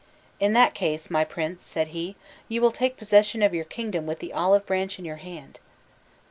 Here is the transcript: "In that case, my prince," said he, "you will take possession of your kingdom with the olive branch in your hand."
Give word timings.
"In 0.39 0.53
that 0.53 0.73
case, 0.73 1.11
my 1.11 1.23
prince," 1.23 1.61
said 1.61 1.89
he, 1.89 2.15
"you 2.47 2.59
will 2.59 2.71
take 2.71 2.97
possession 2.97 3.43
of 3.43 3.53
your 3.53 3.65
kingdom 3.65 4.07
with 4.07 4.17
the 4.17 4.33
olive 4.33 4.65
branch 4.65 4.97
in 4.97 5.05
your 5.05 5.17
hand." 5.17 5.59